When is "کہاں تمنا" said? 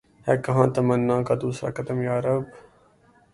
0.45-1.17